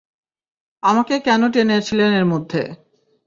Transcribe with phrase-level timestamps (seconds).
[0.83, 2.61] আমাকে কেন টেনেছিলেন এর মধ্যে!